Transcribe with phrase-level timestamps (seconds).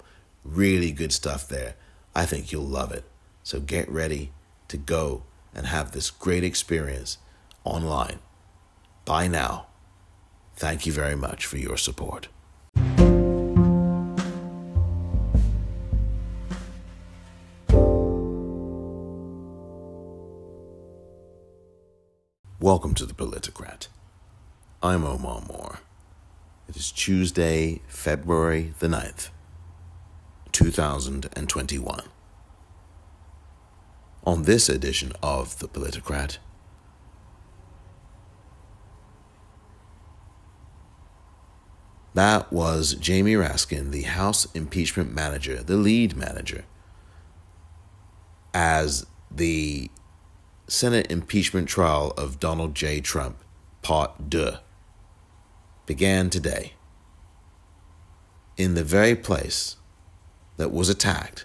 [0.45, 1.75] really good stuff there
[2.15, 3.05] i think you'll love it
[3.43, 4.31] so get ready
[4.69, 5.23] to go
[5.55, 7.17] and have this great experience
[7.65, 8.19] online
[9.05, 9.67] Bye now.
[10.57, 12.29] Thank you very much for your support.
[22.75, 23.87] Welcome to the Politicrat.
[24.83, 25.79] I'm Omar Moore.
[26.69, 29.29] It is Tuesday, February the 9th,
[30.51, 32.01] 2021.
[34.27, 36.39] On this edition of the Politicrat,
[42.15, 46.65] That was Jamie Raskin, the House impeachment manager, the lead manager,
[48.53, 49.93] as the
[50.67, 53.01] Senate impeachment trial of Donald J.
[53.01, 53.37] Trump,
[53.83, 54.53] Part 2,
[55.85, 56.73] began today
[58.57, 59.77] in the very place
[60.57, 61.45] that was attacked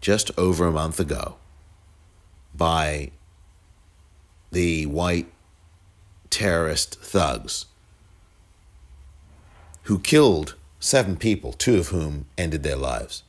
[0.00, 1.36] just over a month ago
[2.54, 3.10] by
[4.52, 5.32] the white
[6.30, 7.66] terrorist thugs
[9.84, 13.23] who killed seven people, two of whom ended their lives.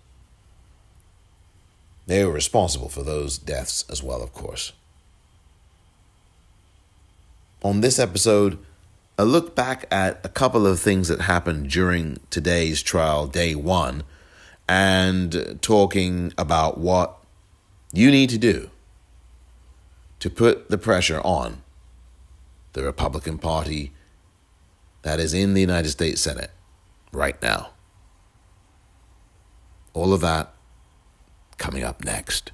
[2.08, 4.74] They were responsible for those deaths as well, of course.
[7.64, 8.60] On this episode,
[9.18, 14.04] a look back at a couple of things that happened during today's trial, day one,
[14.68, 17.18] and talking about what
[17.92, 18.70] you need to do
[20.20, 21.62] to put the pressure on
[22.74, 23.92] the Republican Party
[25.04, 26.52] that is in the United States Senate
[27.12, 27.70] right now.
[29.94, 30.55] All of that
[31.58, 32.52] coming up next.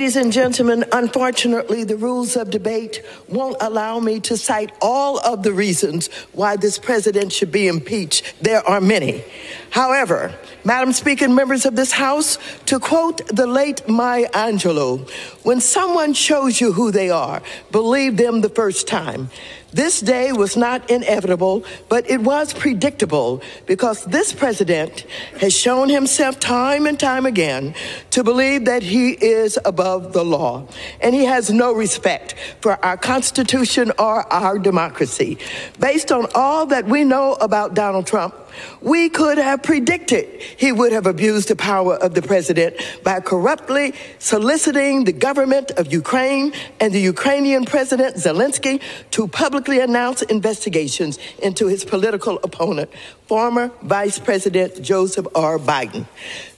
[0.00, 5.42] Ladies and gentlemen, unfortunately, the rules of debate won't allow me to cite all of
[5.42, 8.24] the reasons why this president should be impeached.
[8.40, 9.22] There are many.
[9.68, 10.34] However,
[10.64, 15.06] Madam Speaker, members of this House, to quote the late Maya Angelou,
[15.44, 19.28] when someone shows you who they are, believe them the first time.
[19.72, 25.06] This day was not inevitable, but it was predictable because this president
[25.40, 27.74] has shown himself time and time again
[28.10, 30.66] to believe that he is above the law.
[31.00, 35.38] And he has no respect for our Constitution or our democracy.
[35.78, 38.34] Based on all that we know about Donald Trump,
[38.80, 43.94] we could have predicted he would have abused the power of the president by corruptly
[44.18, 48.80] soliciting the government of Ukraine and the Ukrainian president Zelensky
[49.12, 52.90] to publicly announce investigations into his political opponent,
[53.26, 55.58] former Vice President Joseph R.
[55.58, 56.06] Biden.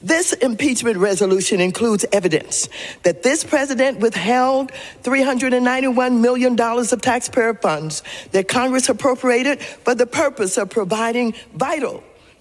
[0.01, 2.69] This impeachment resolution includes evidence
[3.03, 8.03] that this president withheld $391 million of taxpayer funds
[8.33, 11.92] that Congress appropriated for the purpose of providing vital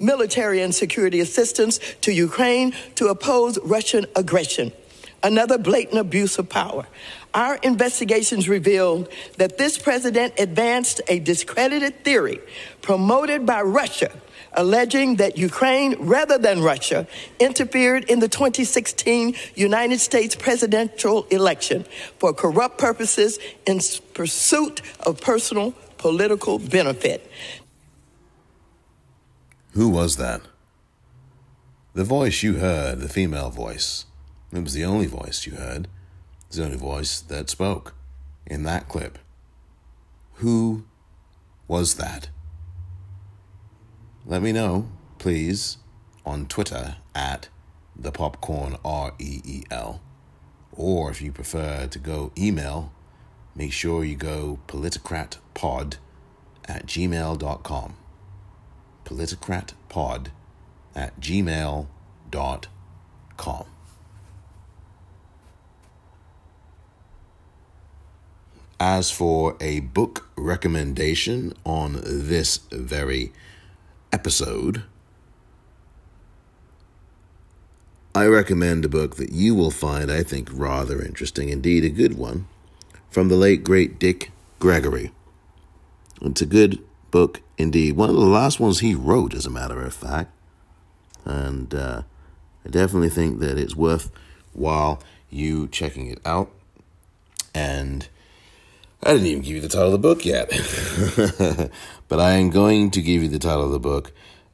[0.02, 4.72] military and security assistance to Ukraine to oppose Russian aggression.
[5.24, 6.88] Another blatant abuse of power.
[7.34, 9.08] Our investigations revealed
[9.38, 12.40] that this president advanced a discredited theory
[12.82, 14.12] promoted by Russia
[14.54, 17.08] alleging that Ukraine, rather than Russia,
[17.40, 21.86] interfered in the 2016 United States presidential election
[22.20, 23.80] for corrupt purposes in
[24.14, 27.30] pursuit of personal political benefit.
[29.74, 30.42] Who was that?
[31.94, 34.06] The voice you heard, the female voice,
[34.52, 35.88] it was the only voice you heard.
[36.50, 37.96] The only voice that spoke
[38.46, 39.18] in that clip.
[40.36, 40.84] Who
[41.70, 42.28] was that?
[44.26, 44.90] Let me know,
[45.20, 45.78] please,
[46.26, 47.48] on Twitter at
[47.96, 50.02] the popcorn R E E L.
[50.74, 52.92] Or if you prefer to go email,
[53.56, 55.96] make sure you go politicratpod
[56.66, 57.96] at gmail.com.
[59.12, 60.28] Politicratpod
[60.96, 61.88] at gmail.com.
[68.84, 73.32] as for a book recommendation on this very
[74.12, 74.82] episode,
[78.16, 82.18] I recommend a book that you will find, I think, rather interesting, indeed a good
[82.18, 82.48] one,
[83.12, 85.12] from the late great Dick Gregory.
[86.20, 87.96] It's a good book indeed.
[87.96, 90.32] One of the last ones he wrote, as a matter of fact.
[91.26, 92.04] And uh,
[92.66, 94.12] I definitely think that it's worth
[94.54, 96.52] while you checking it out.
[97.54, 98.08] And
[99.04, 100.50] I didn't even give you the title of the book yet.
[102.08, 104.12] but I am going to give you the title of the book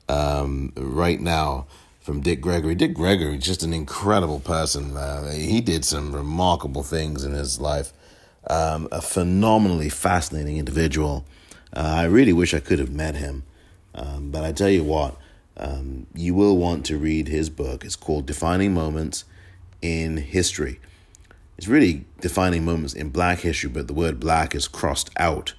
[0.10, 1.68] um, right now
[2.00, 2.74] from Dick Gregory.
[2.74, 4.96] Dick Gregory, is just an incredible person.
[4.96, 7.92] Uh, he did some remarkable things in his life.
[8.50, 11.26] Um, a phenomenally fascinating individual.
[11.76, 13.44] Uh, I really wish I could have met him.
[13.94, 15.18] Um, but I tell you what,
[15.58, 17.84] um, you will want to read his book.
[17.84, 19.26] It's called Defining Moments
[19.82, 20.80] in History.
[21.58, 25.56] It's really defining moments in black history, but the word black is crossed out.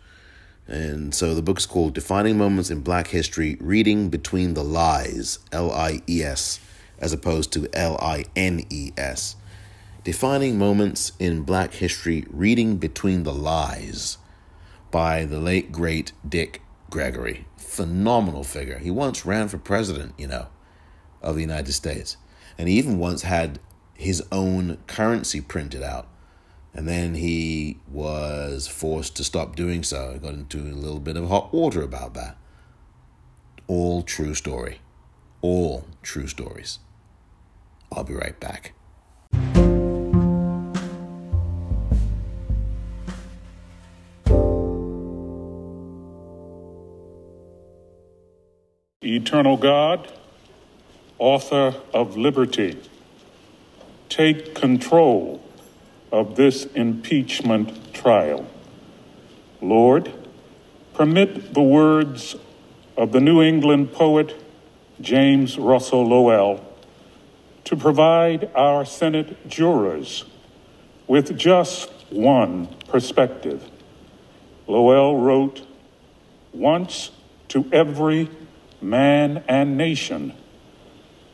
[0.69, 5.41] And so the book is called Defining Moments in Black History Reading Between the Lies,
[5.51, 6.61] L I E S,
[7.01, 9.35] as opposed to L I N E S.
[10.05, 14.19] Defining Moments in Black History Reading Between the Lies
[14.91, 17.47] by the late, great Dick Gregory.
[17.57, 18.79] Phenomenal figure.
[18.79, 20.49] He once ran for president, you know,
[21.23, 22.17] of the United States.
[22.57, 23.61] And he even once had
[23.95, 26.09] his own currency printed out.
[26.75, 30.13] And then he was forced to stop doing so.
[30.13, 32.37] He got into a little bit of hot water about that.
[33.67, 34.81] All true story.
[35.41, 36.79] All true stories.
[37.93, 38.75] I'll be right back.
[49.19, 50.07] Eternal God,
[51.19, 52.79] author of liberty
[54.09, 55.43] take control
[56.13, 58.47] of this impeachment trial.
[59.61, 60.13] Lord,
[60.95, 62.37] permit the words
[62.97, 64.41] of the New England poet
[65.01, 66.65] James Russell Lowell
[67.65, 70.27] to provide our Senate jurors
[71.09, 73.69] with just one perspective.
[74.69, 75.67] Lowell wrote,
[76.53, 77.11] Once
[77.49, 78.31] to every
[78.81, 80.33] man and nation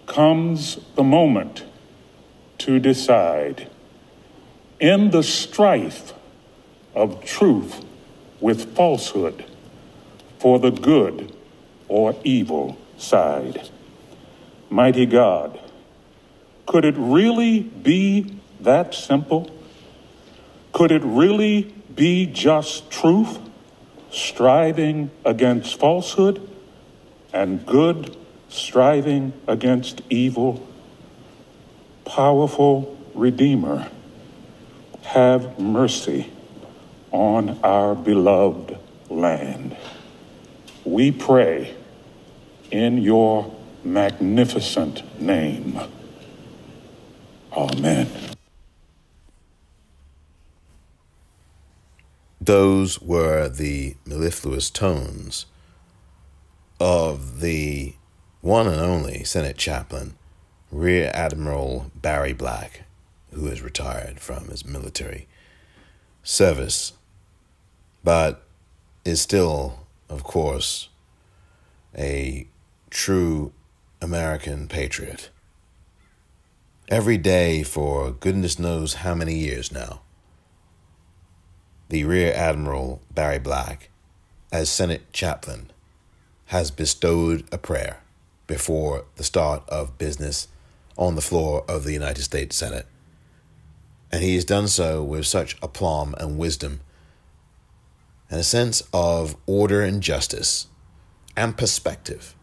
[0.07, 1.65] comes the moment
[2.59, 3.69] to decide.
[4.81, 6.13] In the strife
[6.95, 7.85] of truth
[8.41, 9.45] with falsehood
[10.39, 11.35] for the good
[11.89, 13.71] or evil side.
[14.71, 15.59] Mighty God,
[16.67, 19.51] could it really be that simple?
[20.73, 23.39] Could it really be just truth
[24.11, 26.54] striving against falsehood
[27.35, 28.17] and good
[28.49, 30.67] striving against evil?
[32.05, 33.89] powerful Redeemer,
[35.03, 36.31] have mercy
[37.11, 38.77] on our beloved
[39.09, 39.77] land.
[40.85, 41.75] We pray
[42.71, 43.55] in your
[43.85, 45.79] magnificent name.
[47.53, 48.11] Amen.
[52.41, 55.47] Those were the mellifluous tones
[56.81, 57.95] of the
[58.41, 60.17] one and only Senate chaplain
[60.71, 62.83] Rear Admiral Barry Black,
[63.33, 65.29] who has retired from his military
[66.23, 66.95] service,
[68.03, 68.47] but
[69.05, 70.89] is still, of course,
[71.97, 72.49] a
[72.91, 73.53] true
[74.03, 75.31] American patriot.
[76.89, 80.03] Every day for goodness knows how many years now,
[81.89, 83.91] the Rear Admiral Barry Black,
[84.53, 85.71] as Senate chaplain,
[86.55, 87.99] has bestowed a prayer
[88.47, 90.47] before the start of business
[90.97, 92.87] on the floor of the United States Senate.
[94.13, 96.79] And he has done so with such aplomb and wisdom
[98.31, 100.69] and a sense of order and justice
[101.37, 102.37] and perspective.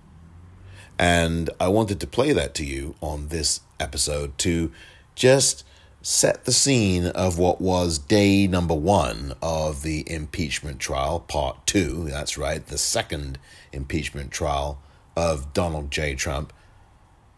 [1.00, 4.74] And I wanted to play that to you on this episode to
[5.15, 5.63] just
[6.01, 12.05] set the scene of what was day number one of the impeachment trial, part two.
[12.10, 13.38] That's right, the second
[13.72, 14.81] impeachment trial
[15.15, 16.15] of Donald J.
[16.15, 16.53] Trump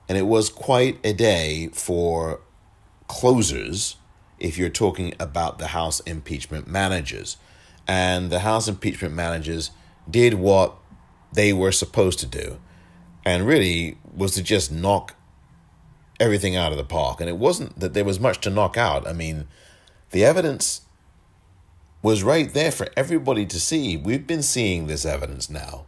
[0.08, 2.42] and it was quite a day for
[3.08, 3.96] closers
[4.40, 7.38] if you're talking about the House impeachment managers.
[7.88, 9.72] And the House impeachment managers
[10.10, 10.76] did what
[11.34, 12.60] they were supposed to do,
[13.26, 15.16] and really was to just knock
[16.20, 17.20] everything out of the park.
[17.20, 19.08] And it wasn't that there was much to knock out.
[19.08, 19.48] I mean,
[20.12, 20.82] the evidence
[22.02, 23.98] was right there for everybody to see.
[23.98, 25.86] We've been seeing this evidence now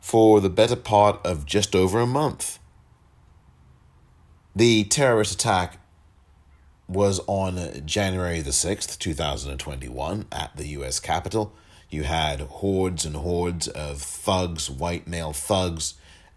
[0.00, 2.58] for the better part of just over a month
[4.54, 5.78] the terrorist attack
[6.86, 11.54] was on January the 6th, 2021, at the US Capitol.
[11.88, 15.94] You had hordes and hordes of thugs, white male thugs,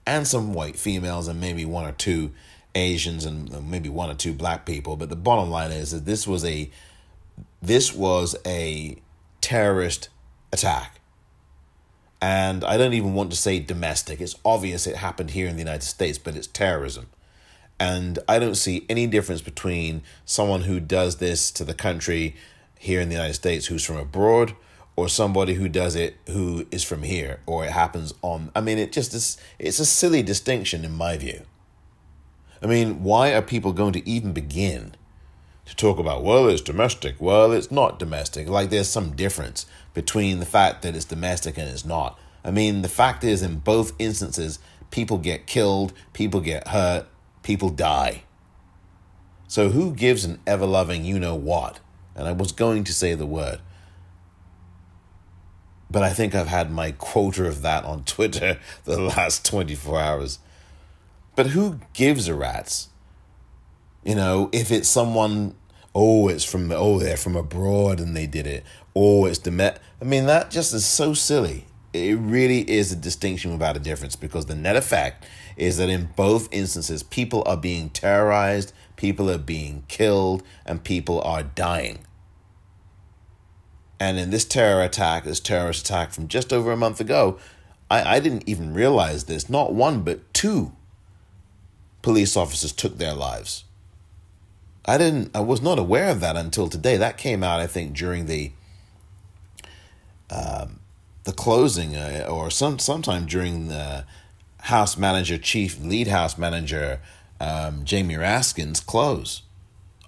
[0.08, 2.32] and some white females, and maybe one or two
[2.76, 4.96] Asians and uh, maybe one or two black people.
[4.98, 6.70] But the bottom line is that this was a
[7.62, 8.98] this was a
[9.42, 10.10] terrorist
[10.52, 11.00] attack.
[12.22, 14.22] And I don't even want to say domestic.
[14.22, 17.08] It's obvious it happened here in the United States, but it's terrorism.
[17.80, 22.36] And I don't see any difference between someone who does this to the country
[22.80, 24.54] here in the United States who's from abroad
[24.96, 28.78] or somebody who does it who is from here or it happens on I mean
[28.78, 31.42] it just is it's a silly distinction in my view.
[32.62, 34.96] I mean, why are people going to even begin
[35.66, 40.40] to talk about well it's domestic, well it's not domestic, like there's some difference between
[40.40, 42.20] the fact that it's domestic and it's not.
[42.44, 44.60] I mean, the fact is in both instances
[44.92, 47.08] people get killed, people get hurt,
[47.44, 48.24] people die.
[49.48, 51.80] So who gives an ever loving you know what?
[52.16, 53.60] And I was going to say the word.
[55.90, 60.40] But I think I've had my quota of that on Twitter the last 24 hours.
[61.36, 62.90] But who gives a rat's?
[64.04, 65.56] You know, if it's someone,
[65.94, 68.64] oh, it's from, oh, they're from abroad and they did it.
[68.96, 69.82] Oh, it's the Met.
[70.02, 71.66] I mean, that just is so silly.
[71.92, 75.26] It really is a distinction without a difference because the net effect
[75.58, 81.22] is that in both instances, people are being terrorized, people are being killed, and people
[81.22, 82.00] are dying.
[84.00, 87.40] And in this terror attack, this terrorist attack from just over a month ago,
[87.90, 89.50] I, I didn't even realize this.
[89.50, 90.74] Not one, but two
[92.06, 93.64] police officers took their lives.
[94.86, 96.98] I didn't I was not aware of that until today.
[96.98, 98.52] That came out, I think, during the
[100.30, 100.82] um,
[101.24, 104.06] the closing uh, or some sometime during the
[104.60, 107.00] house manager, chief lead house manager,
[107.40, 109.42] um, Jamie Raskin's close.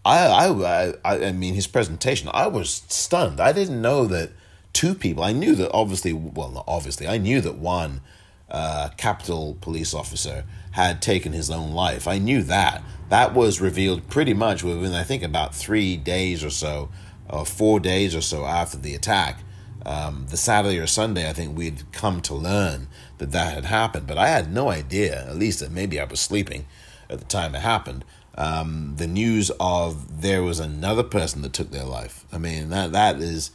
[0.06, 3.39] I, I, I, I mean, his presentation, I was stunned.
[3.39, 4.30] I didn't know that
[4.72, 8.01] two people, I knew that obviously, well, not obviously, I knew that one
[8.50, 10.46] uh, Capitol police officer
[10.77, 12.07] had taken his own life.
[12.07, 12.84] I knew that.
[13.10, 16.89] That was revealed pretty much within, I think, about three days or so,
[17.27, 19.39] or four days or so after the attack.
[19.88, 24.05] Um, the Saturday or Sunday, I think we'd come to learn that that had happened,
[24.05, 26.67] but I had no idea, at least that maybe I was sleeping
[27.10, 28.05] at the time it happened.
[28.36, 32.24] Um, the news of there was another person that took their life.
[32.31, 33.50] I mean, that that is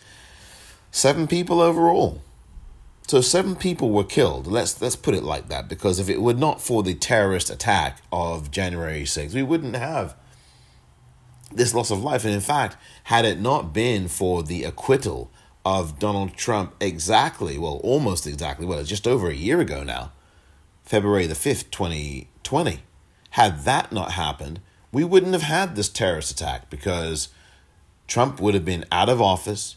[0.90, 2.20] seven people overall.
[3.12, 4.46] So seven people were killed.
[4.46, 8.00] Let's let's put it like that because if it were not for the terrorist attack
[8.10, 10.16] of January 6th, we wouldn't have
[11.52, 12.24] this loss of life.
[12.24, 15.30] And in fact, had it not been for the acquittal
[15.62, 20.12] of Donald Trump exactly, well, almost exactly, well, just over a year ago now,
[20.82, 22.80] February the 5th, 2020.
[23.32, 24.58] Had that not happened,
[24.90, 27.28] we wouldn't have had this terrorist attack because
[28.06, 29.76] Trump would have been out of office.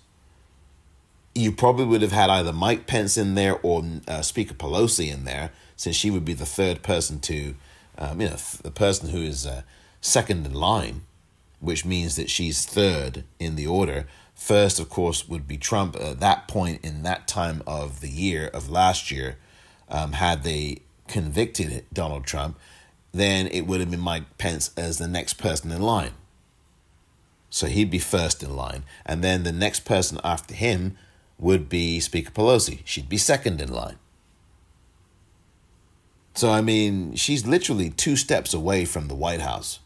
[1.35, 5.25] You probably would have had either Mike Pence in there or uh, Speaker Pelosi in
[5.25, 7.55] there, since she would be the third person to,
[7.97, 9.63] um, you know, the person who is uh,
[9.99, 11.01] second in line,
[11.59, 15.95] which means that she's third in the order First, of course, would be Trump.
[15.95, 19.37] At that point in that time of the year of last year,
[19.89, 22.59] um, had they convicted Donald Trump,
[23.13, 26.11] then it would have been Mike Pence as the next person in line.
[27.49, 28.83] So he'd be first in line.
[29.05, 30.97] And then the next person after him
[31.37, 32.79] would be Speaker Pelosi.
[32.85, 33.97] She'd be second in line.
[36.33, 39.79] So, I mean, she's literally two steps away from the White House.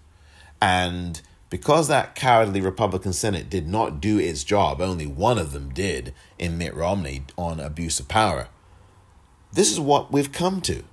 [0.61, 5.69] And because that cowardly Republican Senate did not do its job, only one of them
[5.69, 8.47] did in Mitt Romney on abuse of power.
[9.51, 10.83] This is what we've come to.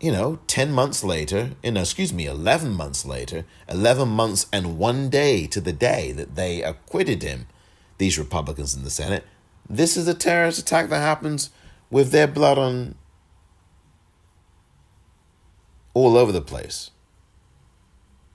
[0.00, 4.46] You know, 10 months later, eh, you know, excuse me, 11 months later, 11 months
[4.52, 7.46] and one day to the day that they acquitted him,
[7.98, 9.24] these Republicans in the Senate,
[9.68, 11.50] this is a terrorist attack that happens
[11.90, 12.94] with their blood on
[15.94, 16.90] all over the place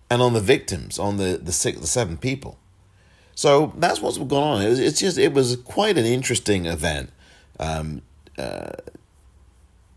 [0.10, 2.58] and on the victims, on the the six, the seven people.
[3.36, 4.62] So that's what's going on.
[4.62, 7.12] It was, it's just it was quite an interesting event.
[7.60, 8.02] Um,
[8.38, 8.72] uh,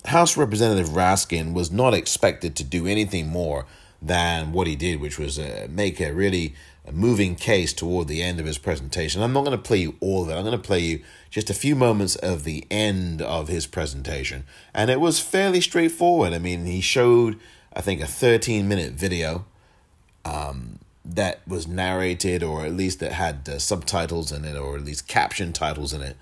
[0.04, 3.66] House Representative Raskin was not expected to do anything more
[4.00, 6.54] than what he did, which was uh, make a really
[6.90, 9.22] moving case toward the end of his presentation.
[9.22, 10.34] I'm not going to play you all of it.
[10.34, 14.44] I'm going to play you just a few moments of the end of his presentation,
[14.74, 16.32] and it was fairly straightforward.
[16.32, 17.38] I mean, he showed
[17.74, 19.44] I think a 13 minute video
[20.24, 24.84] um, that was narrated or at least that had uh, subtitles in it or at
[24.84, 26.16] least caption titles in it.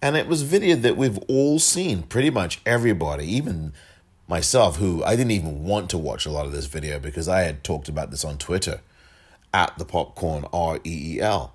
[0.00, 3.72] And it was video that we've all seen, pretty much everybody, even
[4.28, 7.42] myself, who I didn't even want to watch a lot of this video because I
[7.42, 8.80] had talked about this on Twitter.
[9.54, 11.54] At the popcorn R E E L.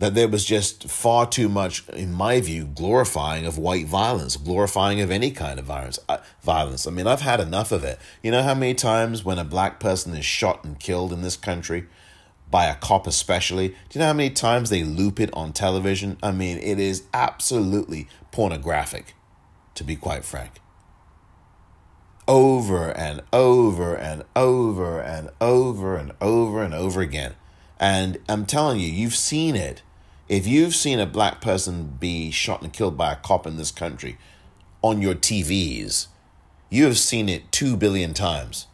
[0.00, 5.00] That there was just far too much, in my view, glorifying of white violence, glorifying
[5.00, 6.00] of any kind of violence.
[6.08, 6.86] Uh, violence.
[6.86, 7.98] I mean, I've had enough of it.
[8.22, 11.36] You know how many times when a black person is shot and killed in this
[11.36, 11.86] country,
[12.50, 13.68] by a cop especially.
[13.68, 16.18] Do you know how many times they loop it on television?
[16.22, 19.14] I mean, it is absolutely pornographic,
[19.76, 20.60] to be quite frank.
[22.26, 27.34] Over and over and over and over and over and over again.
[27.78, 29.82] And I'm telling you, you've seen it.
[30.26, 33.70] If you've seen a black person be shot and killed by a cop in this
[33.70, 34.16] country
[34.80, 36.06] on your TVs,
[36.70, 38.68] you have seen it two billion times.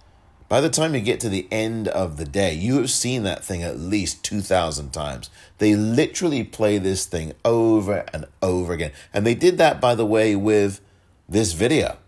[0.49, 3.45] By the time you get to the end of the day, you have seen that
[3.45, 5.29] thing at least 2,000 times.
[5.59, 8.93] They literally play this thing over and over again.
[9.13, 10.81] And they did that, by the way, with
[11.29, 11.99] this video.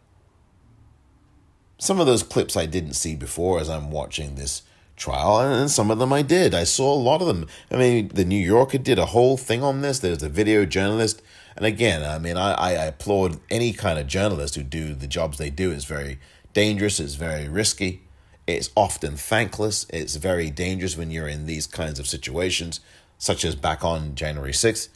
[1.83, 4.63] Some of those clips I didn't see before as I'm watching this
[4.95, 6.55] trial, and some of them I did.
[6.55, 7.49] I saw a lot of them.
[7.73, 9.99] I mean, the New Yorker did a whole thing on this.
[9.99, 11.23] There's a video journalist.
[11.57, 15.39] And again, I mean, I, I applaud any kind of journalist who do the jobs
[15.39, 15.73] they do.
[15.73, 16.21] It's very
[16.53, 18.03] dangerous, it's very risky.
[18.47, 19.85] It's often thankless.
[19.91, 22.79] It's very dangerous when you're in these kinds of situations,
[23.19, 24.87] such as back on January 6th.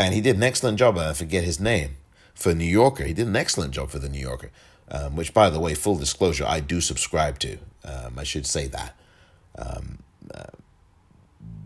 [0.00, 0.96] And he did an excellent job.
[0.96, 1.96] I forget his name
[2.34, 3.04] for New Yorker.
[3.04, 4.50] He did an excellent job for the New Yorker,
[4.90, 7.58] um, which, by the way, full disclosure, I do subscribe to.
[7.84, 8.96] Um, I should say that.
[9.58, 10.02] Um,
[10.34, 10.44] uh,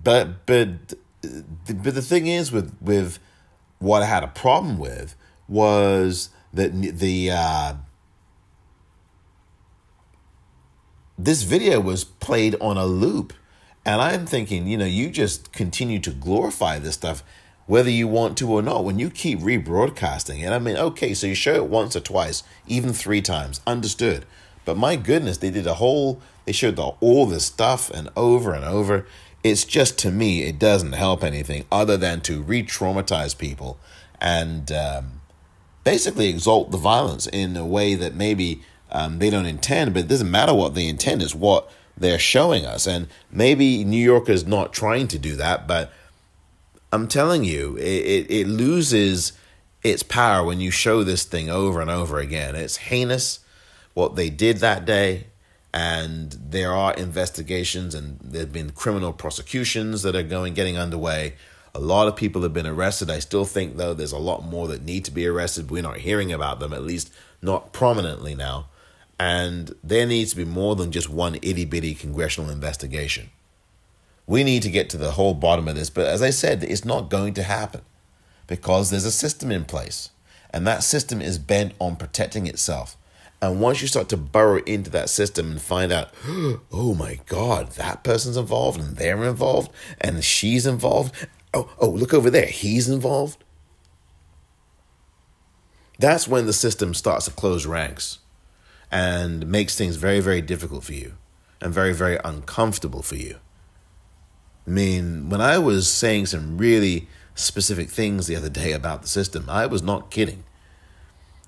[0.02, 3.18] but but but the thing is with with
[3.78, 5.14] what I had a problem with
[5.48, 7.74] was that the uh,
[11.18, 13.32] this video was played on a loop.
[13.84, 17.24] And I'm thinking, you know, you just continue to glorify this stuff,
[17.72, 18.84] whether you want to or not.
[18.84, 22.42] When you keep rebroadcasting it, I mean, okay, so you show it once or twice,
[22.66, 24.26] even three times, understood.
[24.66, 28.52] But my goodness, they did a whole, they showed the, all this stuff and over
[28.52, 29.06] and over.
[29.42, 33.78] It's just to me, it doesn't help anything other than to re traumatize people
[34.20, 35.22] and um,
[35.82, 38.60] basically exalt the violence in a way that maybe
[38.90, 42.66] um, they don't intend, but it doesn't matter what they intend, it's what they're showing
[42.66, 42.86] us.
[42.86, 45.90] And maybe New York is not trying to do that, but
[46.92, 49.32] I'm telling you, it, it, it loses
[49.82, 52.54] its power when you show this thing over and over again.
[52.54, 53.40] It's heinous
[53.94, 55.28] what they did that day,
[55.72, 61.34] and there are investigations and there have been criminal prosecutions that are going getting underway.
[61.74, 63.10] A lot of people have been arrested.
[63.10, 65.70] I still think though there's a lot more that need to be arrested.
[65.70, 68.66] We're not hearing about them, at least not prominently now.
[69.18, 73.30] And there needs to be more than just one itty bitty congressional investigation.
[74.26, 75.90] We need to get to the whole bottom of this.
[75.90, 77.82] But as I said, it's not going to happen
[78.46, 80.10] because there's a system in place.
[80.50, 82.96] And that system is bent on protecting itself.
[83.40, 86.10] And once you start to burrow into that system and find out,
[86.72, 91.26] oh my God, that person's involved and they're involved and she's involved.
[91.52, 93.42] Oh, oh, look over there, he's involved.
[95.98, 98.20] That's when the system starts to close ranks
[98.90, 101.14] and makes things very, very difficult for you
[101.60, 103.36] and very, very uncomfortable for you.
[104.66, 109.08] I mean, when I was saying some really specific things the other day about the
[109.08, 110.44] system, I was not kidding.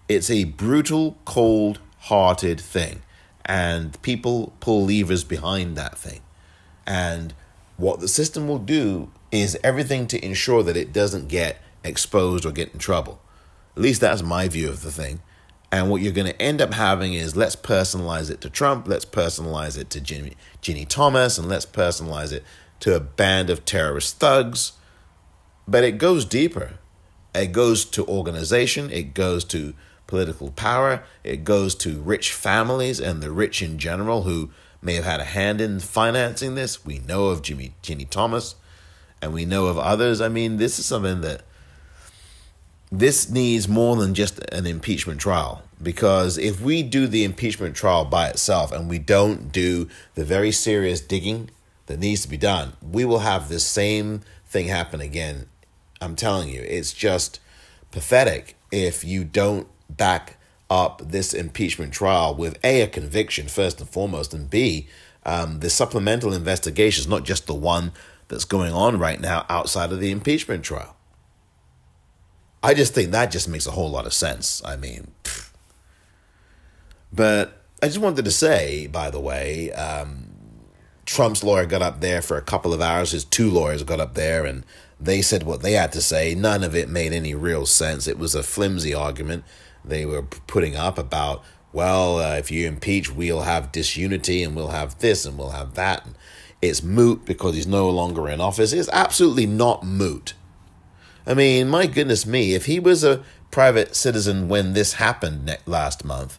[0.09, 3.03] It's a brutal, cold hearted thing,
[3.45, 6.21] and people pull levers behind that thing.
[6.87, 7.35] And
[7.77, 12.53] what the system will do is everything to ensure that it doesn't get exposed or
[12.53, 13.21] get in trouble.
[13.77, 15.21] At least that's my view of the thing.
[15.73, 19.05] And what you're going to end up having is let's personalize it to Trump, let's
[19.05, 22.45] personalize it to Jimmy, Ginny Thomas, and let's personalize it
[22.85, 24.73] to a band of terrorist thugs.
[25.67, 26.73] But it goes deeper.
[27.35, 29.73] It goes to organization, it goes to
[30.07, 34.51] political power, it goes to rich families and the rich in general who
[34.83, 36.85] may have had a hand in financing this.
[36.85, 38.55] We know of Jimmy Ginny Thomas
[39.23, 40.21] and we know of others.
[40.21, 41.41] I mean, this is something that
[42.93, 48.05] this needs more than just an impeachment trial because if we do the impeachment trial
[48.05, 51.49] by itself and we don't do the very serious digging
[51.87, 55.47] that needs to be done, we will have this same thing happen again.
[56.01, 57.41] I'm telling you, it's just
[57.91, 60.39] pathetic if you don't back
[60.71, 64.89] up this impeachment trial with A, a conviction first and foremost, and B,
[65.25, 67.93] um, the supplemental investigations, not just the one
[68.29, 70.97] that's going on right now outside of the impeachment trial.
[72.63, 74.63] I just think that just makes a whole lot of sense.
[74.65, 75.51] I mean, pfft.
[77.13, 80.24] but I just wanted to say, by the way, um,
[81.07, 83.13] Trump's lawyer got up there for a couple of hours.
[83.13, 84.65] His two lawyers got up there and
[85.01, 86.35] they said what they had to say.
[86.35, 88.07] None of it made any real sense.
[88.07, 89.45] It was a flimsy argument
[89.85, 94.69] they were putting up about, well, uh, if you impeach, we'll have disunity and we'll
[94.69, 96.07] have this and we'll have that.
[96.07, 96.15] And
[96.63, 98.73] it's moot because he's no longer in office.
[98.73, 100.35] It's absolutely not moot.
[101.27, 106.05] I mean, my goodness me, if he was a private citizen when this happened last
[106.05, 106.39] month,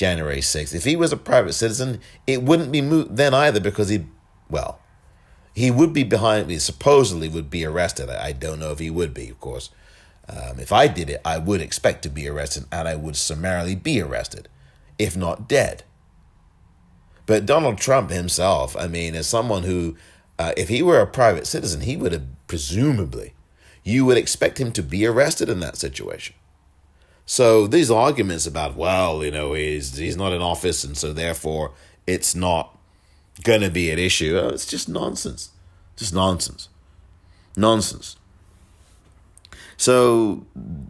[0.00, 3.90] January 6th, if he was a private citizen, it wouldn't be moot then either because
[3.90, 4.06] he,
[4.48, 4.80] well,
[5.54, 8.08] he would be behind me, supposedly would be arrested.
[8.08, 9.68] I don't know if he would be, of course.
[10.26, 13.74] Um, if I did it, I would expect to be arrested and I would summarily
[13.74, 14.48] be arrested,
[14.98, 15.82] if not dead.
[17.26, 19.98] But Donald Trump himself, I mean, as someone who,
[20.38, 23.34] uh, if he were a private citizen, he would have presumably,
[23.84, 26.36] you would expect him to be arrested in that situation.
[27.26, 31.72] So these arguments about, well, you know, he's he's not in office and so therefore
[32.06, 32.76] it's not
[33.42, 34.36] going to be an issue.
[34.36, 35.50] Uh, it's just nonsense.
[35.96, 36.68] Just nonsense.
[37.56, 38.16] Nonsense.
[39.76, 40.44] So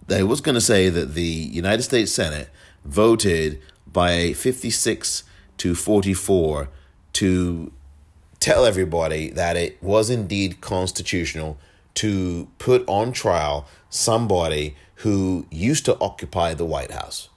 [0.09, 2.49] I was going to say that the United States Senate
[2.85, 5.25] voted by 56
[5.59, 6.69] to 44
[7.13, 7.73] to
[8.41, 11.59] tell everybody that it was indeed constitutional
[11.95, 17.29] to put on trial somebody who used to occupy the White House.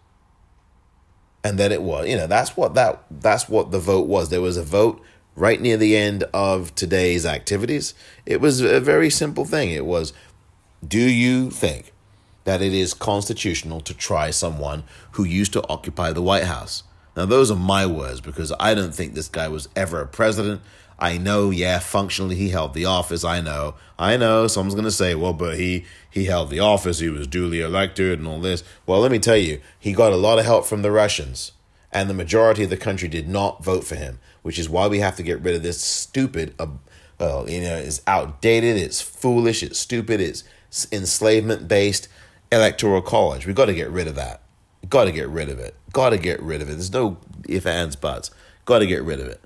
[1.44, 4.30] And that it was, you know, that's what that that's what the vote was.
[4.30, 5.02] There was a vote
[5.36, 7.94] right near the end of today's activities.
[8.26, 9.72] It was a very simple thing.
[9.72, 10.14] It was
[10.86, 11.94] do you think
[12.44, 16.84] that it is constitutional to try someone who used to occupy the White House?
[17.16, 20.62] Now, those are my words because I don't think this guy was ever a president.
[21.00, 23.24] I know, yeah, functionally he held the office.
[23.24, 24.48] I know, I know.
[24.48, 27.00] Someone's gonna say, well, but he he held the office.
[27.00, 28.64] He was duly elected and all this.
[28.86, 31.52] Well, let me tell you, he got a lot of help from the Russians,
[31.92, 35.00] and the majority of the country did not vote for him, which is why we
[35.00, 36.54] have to get rid of this stupid.
[36.60, 36.68] Uh,
[37.20, 38.78] uh, you know, it's outdated.
[38.78, 39.64] It's foolish.
[39.64, 40.20] It's stupid.
[40.20, 40.44] It's
[40.92, 42.08] enslavement based
[42.52, 43.46] electoral college.
[43.46, 44.42] We've got to get rid of that.
[44.90, 45.76] Got to get rid of it.
[45.92, 46.74] Got to get rid of it.
[46.74, 48.32] There's no if, ands, buts.
[48.66, 49.42] Got to get rid of it.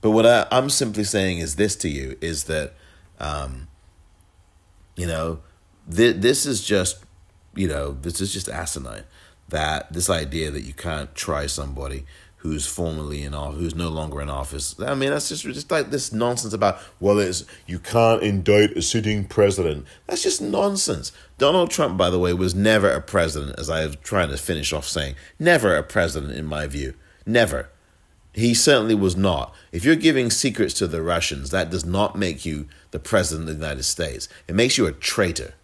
[0.00, 2.74] But what I, am simply saying is this to you is that,
[3.18, 3.68] um,
[4.96, 5.40] you know,
[5.94, 7.04] th- this is just,
[7.54, 9.04] you know, this is just asinine.
[9.48, 12.04] That this idea that you can't try somebody
[12.38, 14.78] who's formerly in office, who's no longer in office.
[14.80, 18.82] I mean, that's just just like this nonsense about well, it's you can't indict a
[18.82, 19.86] sitting president.
[20.06, 21.12] That's just nonsense.
[21.36, 24.72] Donald Trump, by the way, was never a president, as I was trying to finish
[24.72, 26.94] off saying, never a president in my view,
[27.26, 27.70] never.
[28.38, 29.52] He certainly was not.
[29.72, 33.58] If you're giving secrets to the Russians, that does not make you the president of
[33.58, 34.28] the United States.
[34.46, 35.54] It makes you a traitor.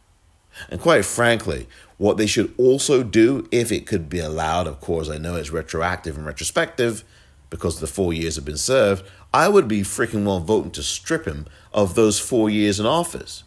[0.69, 5.09] And quite frankly, what they should also do, if it could be allowed, of course,
[5.09, 7.05] I know it's retroactive and retrospective
[7.49, 11.27] because the four years have been served, I would be freaking well voting to strip
[11.27, 13.45] him of those four years in office.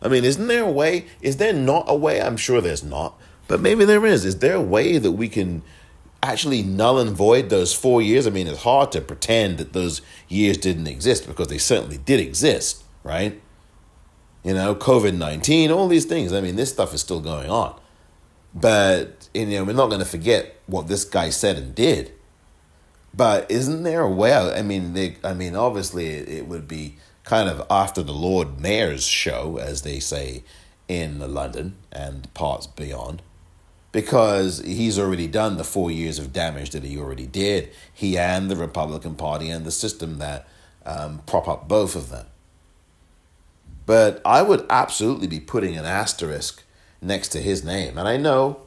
[0.00, 1.06] I mean, isn't there a way?
[1.20, 2.22] Is there not a way?
[2.22, 4.24] I'm sure there's not, but maybe there is.
[4.24, 5.62] Is there a way that we can
[6.22, 8.26] actually null and void those four years?
[8.26, 12.20] I mean, it's hard to pretend that those years didn't exist because they certainly did
[12.20, 13.40] exist, right?
[14.44, 16.32] You know, COVID 19, all these things.
[16.32, 17.78] I mean, this stuff is still going on.
[18.54, 22.12] But you know, we're not going to forget what this guy said and did.
[23.14, 24.34] But isn't there a way?
[24.34, 29.06] I mean, they, I mean, obviously, it would be kind of after the Lord Mayor's
[29.06, 30.44] show, as they say
[30.88, 33.22] in London and parts beyond,
[33.92, 37.70] because he's already done the four years of damage that he already did.
[37.92, 40.48] He and the Republican Party and the system that
[40.84, 42.26] um, prop up both of them.
[43.84, 46.62] But I would absolutely be putting an asterisk
[47.00, 47.98] next to his name.
[47.98, 48.62] And I know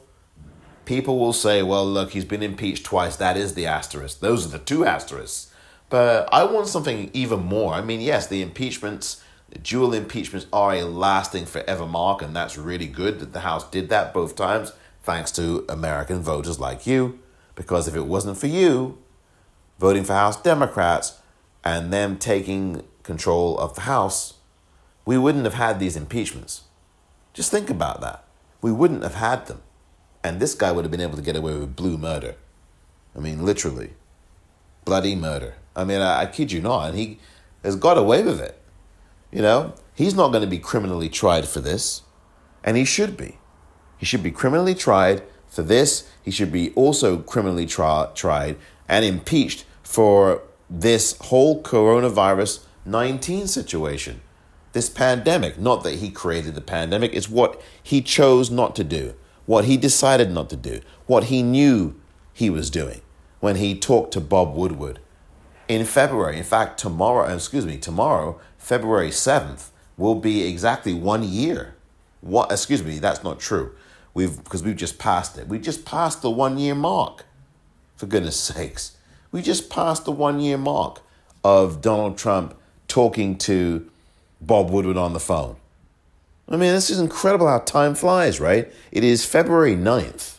[0.84, 3.16] people will say, well, look, he's been impeached twice.
[3.16, 4.20] That is the asterisk.
[4.20, 5.52] Those are the two asterisks.
[5.88, 7.74] But I want something even more.
[7.74, 12.58] I mean, yes, the impeachments, the dual impeachments are a lasting forever mark, and that's
[12.58, 14.72] really good that the House did that both times,
[15.06, 17.18] thanks to American voters like you.
[17.54, 18.98] Because if it wasn't for you
[19.78, 21.20] voting for House Democrats
[21.64, 24.34] and them taking control of the House,
[25.06, 26.64] we wouldn't have had these impeachments.
[27.32, 28.26] Just think about that
[28.66, 29.62] we wouldn't have had them.
[30.24, 32.34] And this guy would have been able to get away with blue murder.
[33.14, 33.90] I mean, literally.
[34.84, 35.54] Bloody murder.
[35.76, 36.88] I mean, I, I kid you not.
[36.88, 37.20] And he
[37.62, 38.60] has got away with it.
[39.30, 42.02] You know, he's not going to be criminally tried for this.
[42.64, 43.38] And he should be.
[43.98, 46.08] He should be criminally tried for this.
[46.22, 48.56] He should be also criminally tra- tried
[48.88, 54.20] and impeached for this whole coronavirus 19 situation
[54.76, 55.58] this pandemic.
[55.58, 59.14] Not that he created the pandemic, it's what he chose not to do,
[59.46, 61.98] what he decided not to do, what he knew
[62.34, 63.00] he was doing
[63.40, 65.00] when he talked to Bob Woodward
[65.66, 66.36] in February.
[66.36, 71.74] In fact, tomorrow, uh, excuse me, tomorrow, February 7th, will be exactly one year.
[72.20, 73.72] What, excuse me, that's not true.
[74.16, 75.46] We've, because we've just passed it.
[75.46, 77.26] We just passed the one year mark,
[77.96, 78.96] for goodness sakes.
[79.30, 81.02] We just passed the one year mark
[81.44, 82.54] of Donald Trump
[82.88, 83.90] talking to
[84.40, 85.56] Bob Woodward on the phone.
[86.48, 88.72] I mean, this is incredible how time flies, right?
[88.90, 90.38] It is February 9th.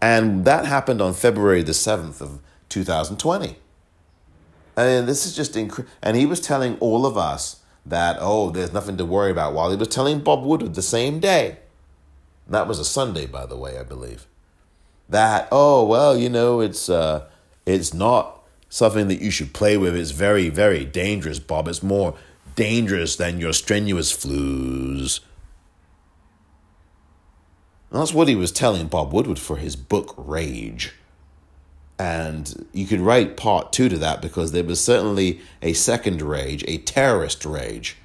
[0.00, 3.56] And that happened on February the 7th of 2020.
[4.76, 5.92] And this is just incredible.
[6.04, 9.72] And he was telling all of us that, oh, there's nothing to worry about, while
[9.72, 11.58] he was telling Bob Woodward the same day.
[12.48, 14.26] That was a Sunday, by the way, I believe.
[15.08, 17.26] That, oh, well, you know, it's, uh,
[17.64, 19.96] it's not something that you should play with.
[19.96, 21.68] It's very, very dangerous, Bob.
[21.68, 22.14] It's more
[22.54, 25.20] dangerous than your strenuous flus.
[27.90, 30.92] And that's what he was telling Bob Woodward for his book Rage.
[31.98, 36.64] And you could write part two to that because there was certainly a second rage,
[36.68, 37.96] a terrorist rage,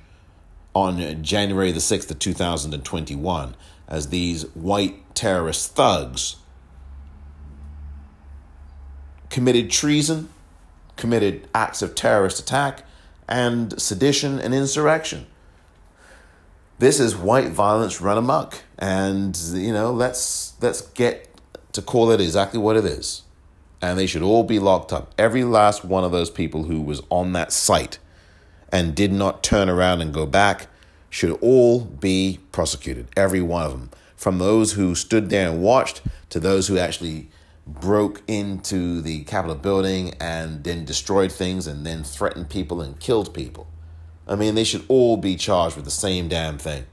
[0.74, 3.56] on January the 6th of 2021
[3.92, 6.38] as these white terrorist thugs
[9.30, 10.30] committed treason,
[10.96, 12.84] committed acts of terrorist attack,
[13.28, 15.28] and sedition and insurrection.
[16.80, 21.28] This is white violence run amok, and you know let's let's get
[21.74, 23.24] to call it exactly what it is.
[23.82, 25.12] And they should all be locked up.
[25.18, 27.98] Every last one of those people who was on that site
[28.72, 30.68] and did not turn around and go back
[31.12, 33.08] should all be prosecuted.
[33.16, 37.30] Every one of them, from those who stood there and watched to those who actually
[37.68, 43.34] broke into the Capitol building and then destroyed things and then threatened people and killed
[43.34, 43.68] people.
[44.28, 46.86] I mean, they should all be charged with the same damn thing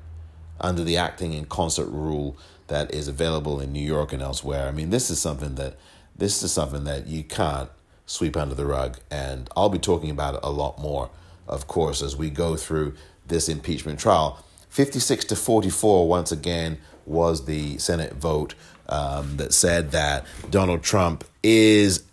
[0.61, 4.67] under the acting in concert rule that is available in New York and elsewhere.
[4.67, 5.77] I mean, this is something that
[6.17, 7.71] this is something that you can't
[8.05, 11.11] sweep under the rug, and I'll be talking about it a lot more,
[11.47, 12.95] of course, as we go through
[13.29, 14.45] this impeachment trial.
[14.71, 18.55] 56 to 44 once again was the Senate vote
[18.89, 22.05] um, that said that Donald Trump is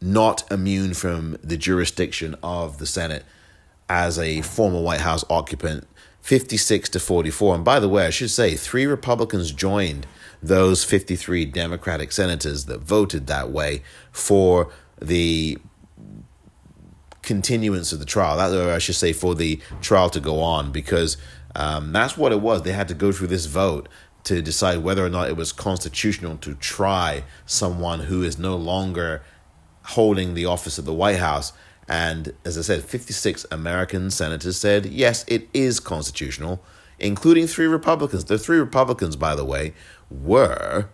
[0.00, 3.24] not immune from the jurisdiction of the Senate
[3.88, 5.86] as a former White House occupant,
[6.22, 7.56] 56 to 44.
[7.56, 10.06] And by the way, I should say, three Republicans joined
[10.42, 15.58] those 53 Democratic senators that voted that way for the
[17.32, 18.36] continuance of the trial.
[18.36, 21.16] That, or I should say, for the trial to go on, because
[21.56, 22.60] um, that's what it was.
[22.60, 23.88] They had to go through this vote
[24.24, 29.22] to decide whether or not it was constitutional to try someone who is no longer
[29.96, 31.54] holding the office of the White House.
[31.88, 36.62] And as I said, 56 American senators said, yes, it is constitutional,
[36.98, 38.26] including three Republicans.
[38.26, 39.72] The three Republicans, by the way,
[40.10, 40.90] were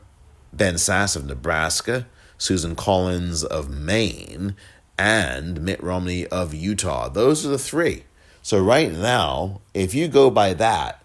[0.53, 2.07] Ben Sasse of Nebraska,
[2.39, 4.55] Susan Collins of Maine,
[4.99, 7.09] and Mitt Romney of Utah.
[7.09, 8.05] Those are the three.
[8.43, 11.03] So, right now, if you go by that,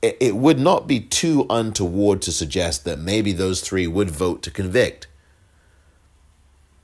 [0.00, 4.50] it would not be too untoward to suggest that maybe those three would vote to
[4.50, 5.08] convict.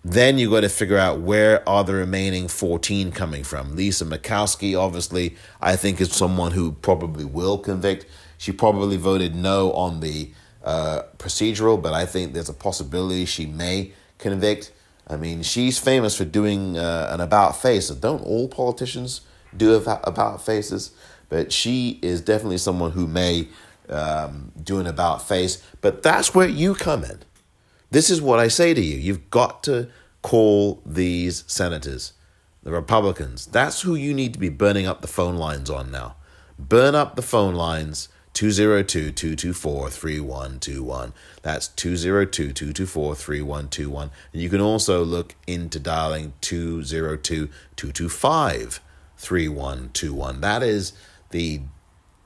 [0.05, 3.75] Then you got to figure out where are the remaining 14 coming from.
[3.75, 8.05] Lisa Murkowski, obviously, I think is someone who probably will convict.
[8.37, 10.33] She probably voted no on the
[10.63, 14.73] uh, procedural, but I think there's a possibility she may convict.
[15.07, 17.89] I mean, she's famous for doing uh, an about face.
[17.91, 19.21] Don't all politicians
[19.57, 20.93] do about faces?
[21.29, 23.49] but she is definitely someone who may
[23.89, 25.63] um, do an about face.
[25.81, 27.21] But that's where you come in.
[27.91, 28.97] This is what I say to you.
[28.97, 29.89] You've got to
[30.23, 32.13] call these senators,
[32.63, 33.47] the Republicans.
[33.47, 36.17] That's who you need to be burning up the phone lines on now.
[36.57, 41.13] Burn up the phone lines 202 224 3121.
[41.43, 44.11] That's 202 224 3121.
[44.33, 48.81] And you can also look into dialing 202 225
[49.17, 50.41] 3121.
[50.41, 50.93] That is
[51.31, 51.61] the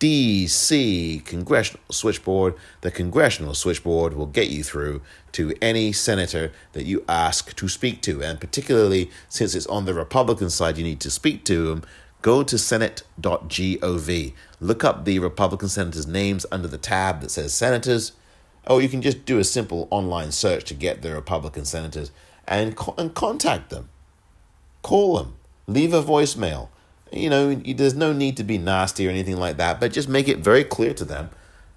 [0.00, 2.54] DC Congressional Switchboard.
[2.82, 8.00] The Congressional Switchboard will get you through to any senator that you ask to speak
[8.02, 8.22] to.
[8.22, 11.82] And particularly since it's on the Republican side, you need to speak to them.
[12.22, 14.32] Go to senate.gov.
[14.60, 18.12] Look up the Republican senators' names under the tab that says senators.
[18.66, 22.10] Or you can just do a simple online search to get the Republican senators
[22.46, 23.88] and, and contact them.
[24.82, 25.36] Call them.
[25.66, 26.68] Leave a voicemail
[27.12, 30.28] you know, there's no need to be nasty or anything like that, but just make
[30.28, 31.30] it very clear to them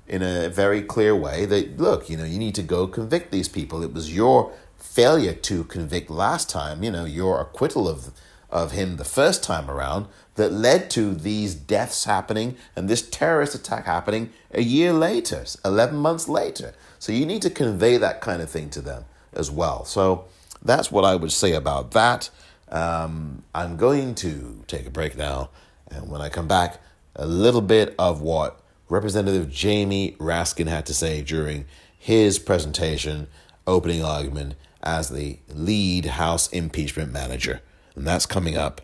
[0.08, 3.47] in a very clear way that, look, you know, you need to go convict these
[3.47, 3.84] people.
[3.84, 8.12] It was your failure to convict last time, you know, your acquittal of,
[8.49, 10.08] of him the first time around
[10.41, 15.95] that led to these deaths happening and this terrorist attack happening a year later, 11
[15.95, 16.73] months later.
[16.97, 19.86] So you need to convey that kind of thing to them as well.
[19.86, 20.25] So
[20.63, 22.32] that's what I would say about that.
[22.69, 25.51] Um, I'm going to take a break now,
[25.91, 26.82] and when I come back,
[27.15, 31.65] a little bit of what Representative Jamie Raskin had to say during
[31.99, 33.27] his presentation,
[33.67, 37.62] opening argument as the lead House impeachment manager.
[37.95, 38.82] And that's coming up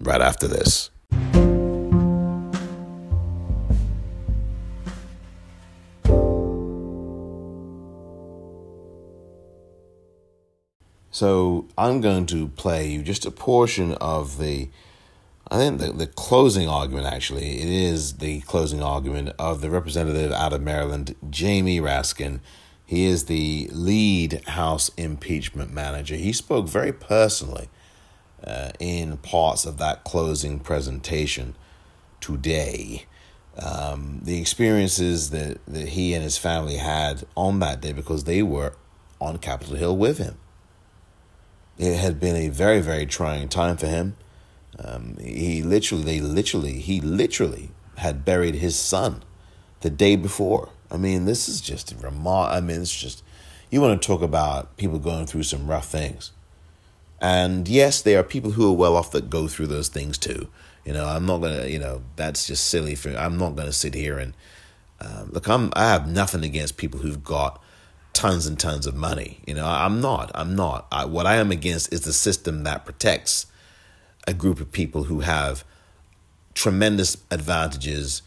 [0.00, 0.90] right after this.
[11.16, 14.68] So I'm going to play you just a portion of the,
[15.50, 20.30] I think the, the closing argument actually, it is the closing argument of the representative
[20.30, 22.40] out of Maryland, Jamie Raskin.
[22.84, 26.16] He is the lead House impeachment manager.
[26.16, 27.70] He spoke very personally
[28.44, 31.54] uh, in parts of that closing presentation
[32.20, 33.06] today.
[33.58, 38.42] Um, the experiences that, that he and his family had on that day because they
[38.42, 38.74] were
[39.20, 40.36] on Capitol Hill with him.
[41.78, 44.16] It had been a very, very trying time for him.
[44.78, 49.22] Um, he literally, they literally, he literally had buried his son
[49.80, 50.70] the day before.
[50.90, 52.50] I mean, this is just remar.
[52.50, 53.22] I mean, it's just,
[53.70, 56.32] you want to talk about people going through some rough things.
[57.20, 60.48] And yes, there are people who are well off that go through those things too.
[60.84, 63.10] You know, I'm not gonna, you know, that's just silly for.
[63.10, 64.34] I'm not gonna sit here and
[65.00, 65.48] um, look.
[65.48, 65.72] I'm.
[65.74, 67.62] I have nothing against people who've got
[68.12, 69.40] tons and tons of money.
[69.46, 70.30] You know, I'm not.
[70.34, 70.86] I'm not.
[70.92, 73.46] I, what I am against is the system that protects
[74.26, 75.64] a group of people who have
[76.54, 78.22] tremendous advantages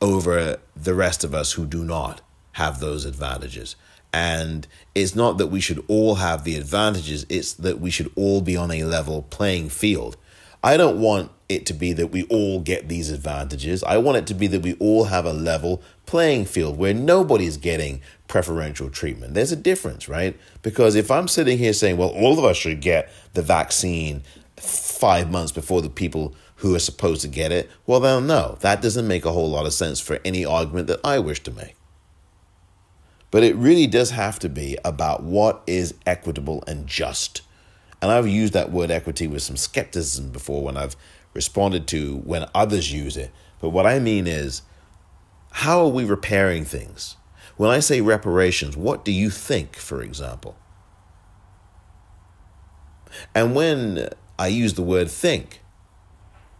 [0.00, 2.20] over the rest of us who do not
[2.52, 3.76] have those advantages.
[4.16, 8.40] And it's not that we should all have the advantages, it's that we should all
[8.40, 10.16] be on a level playing field.
[10.64, 13.84] I don't want it to be that we all get these advantages.
[13.84, 17.58] I want it to be that we all have a level playing field where nobody's
[17.58, 19.34] getting preferential treatment.
[19.34, 20.34] There's a difference, right?
[20.62, 24.22] Because if I'm sitting here saying, well, all of us should get the vaccine
[24.56, 28.80] five months before the people who are supposed to get it, well, then no, that
[28.80, 31.76] doesn't make a whole lot of sense for any argument that I wish to make.
[33.30, 37.42] But it really does have to be about what is equitable and just.
[38.00, 40.96] And I've used that word equity with some skepticism before when I've
[41.34, 43.32] responded to when others use it.
[43.60, 44.62] But what I mean is,
[45.50, 47.16] how are we repairing things?
[47.56, 50.56] When I say reparations, what do you think, for example?
[53.34, 54.08] And when
[54.38, 55.62] I use the word think,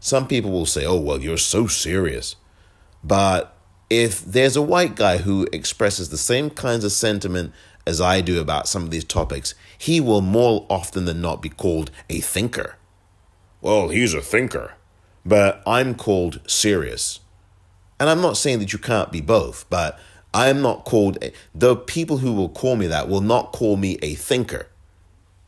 [0.00, 2.36] some people will say, oh, well, you're so serious.
[3.04, 3.55] But
[3.88, 7.52] if there's a white guy who expresses the same kinds of sentiment
[7.86, 11.48] as I do about some of these topics, he will more often than not be
[11.48, 12.76] called a thinker.
[13.60, 14.74] Well, he's a thinker,
[15.24, 17.20] but I'm called serious.
[18.00, 19.98] And I'm not saying that you can't be both, but
[20.34, 23.98] I'm not called, a, the people who will call me that will not call me
[24.02, 24.68] a thinker,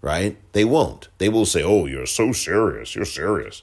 [0.00, 0.36] right?
[0.52, 1.08] They won't.
[1.18, 2.94] They will say, oh, you're so serious.
[2.94, 3.62] You're serious.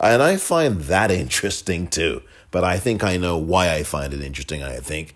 [0.00, 4.22] And I find that interesting too but I think I know why I find it
[4.22, 4.62] interesting.
[4.62, 5.14] I think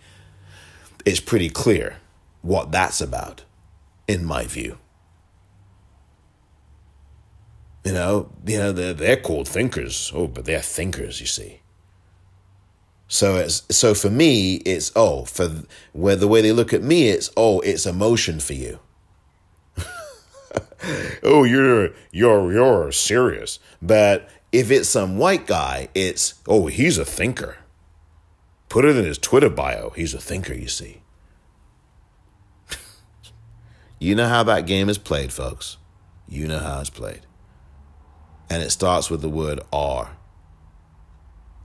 [1.05, 1.97] it's pretty clear
[2.43, 3.45] what that's about,
[4.07, 4.79] in my view.
[7.85, 10.11] You know, you know they're, they're called thinkers.
[10.15, 11.61] Oh, but they're thinkers, you see.
[13.09, 17.09] So it's so for me, it's oh for where the way they look at me,
[17.09, 18.81] it's oh it's emotion for you.
[21.23, 27.05] oh, you're you're you're serious, but if it's some white guy, it's, oh, he's a
[27.05, 27.57] thinker.
[28.69, 29.91] Put it in his Twitter bio.
[29.91, 31.03] He's a thinker, you see.
[33.99, 35.79] you know how that game is played, folks.
[36.29, 37.23] You know how it's played.
[38.49, 40.17] And it starts with the word R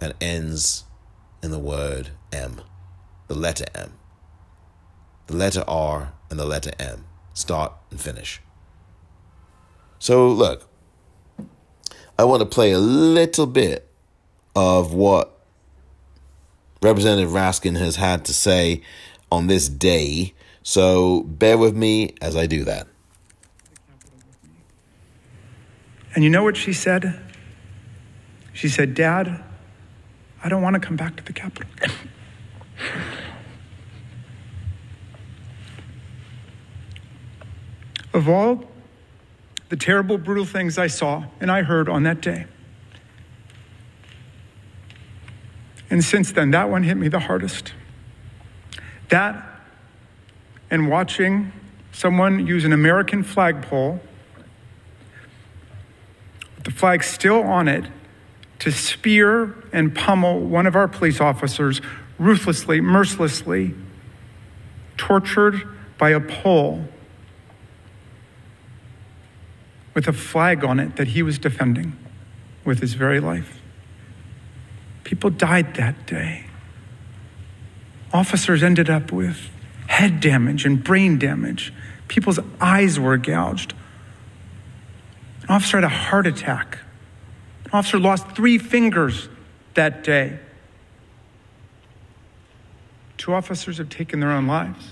[0.02, 0.86] and ends
[1.44, 2.60] in the word M,
[3.28, 3.94] the letter M.
[5.28, 8.42] The letter R and the letter M start and finish.
[10.00, 10.69] So, look,
[12.20, 13.88] I want to play a little bit
[14.54, 15.40] of what
[16.82, 18.82] Representative Raskin has had to say
[19.32, 20.34] on this day.
[20.62, 22.88] So bear with me as I do that.
[26.14, 27.18] And you know what she said?
[28.52, 29.42] She said, Dad,
[30.44, 31.70] I don't want to come back to the Capitol.
[38.14, 38.70] of all
[39.70, 42.46] the terrible, brutal things I saw and I heard on that day.
[45.90, 47.74] And since then, that one hit me the hardest.
[49.10, 49.46] That
[50.70, 51.52] and watching
[51.92, 54.00] someone use an American flagpole,
[56.56, 57.86] with the flag still on it,
[58.60, 61.82] to spear and pummel one of our police officers
[62.20, 63.74] ruthlessly, mercilessly,
[64.98, 65.68] tortured
[65.98, 66.86] by a pole
[70.00, 71.92] with a flag on it that he was defending
[72.64, 73.60] with his very life.
[75.04, 76.46] People died that day.
[78.14, 79.50] Officers ended up with
[79.88, 81.74] head damage and brain damage.
[82.08, 83.74] People's eyes were gouged.
[85.42, 86.78] An officer had a heart attack.
[87.66, 89.28] An officer lost three fingers
[89.74, 90.40] that day.
[93.18, 94.92] Two officers have taken their own lives.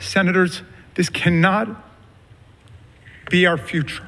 [0.00, 0.62] Senators,
[0.94, 1.68] this cannot
[3.30, 4.06] be our future.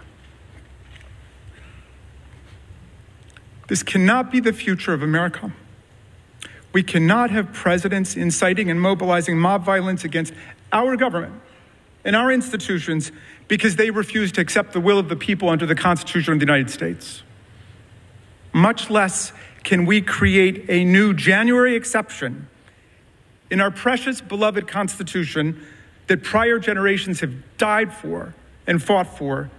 [3.68, 5.53] This cannot be the future of America.
[6.72, 10.35] We cannot have presidents inciting and mobilizing mob violence against
[10.72, 11.41] our government
[12.05, 13.12] and our institutions
[13.49, 16.45] because they refuse to accept the will of the people under the Constitution of the
[16.45, 17.22] United States.
[18.53, 19.32] Much less
[19.62, 22.49] can we create a new January exception
[23.51, 25.64] in our precious, beloved Constitution
[26.07, 28.34] that prior generations have died for
[28.66, 29.50] and fought for.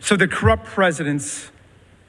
[0.00, 1.50] So the corrupt presidents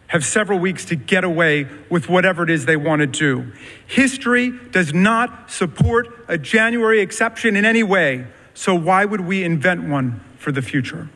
[0.07, 3.51] have several weeks to get away with whatever it is they want to do.
[3.87, 9.83] History does not support a January exception in any way, so why would we invent
[9.83, 11.09] one for the future?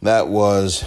[0.00, 0.82] That was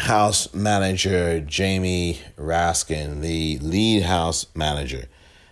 [0.00, 5.04] House Manager Jamie Raskin, the lead House Manager,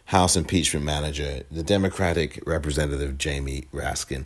[0.06, 4.24] House Impeachment Manager, the Democratic Representative Jamie Raskin.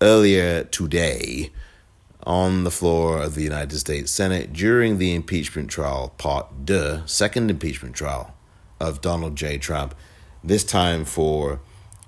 [0.00, 1.52] Earlier today,
[2.24, 7.48] on the floor of the United States Senate during the impeachment trial, part deux, second
[7.48, 8.34] impeachment trial
[8.80, 9.58] of Donald J.
[9.58, 9.94] Trump,
[10.42, 11.60] this time for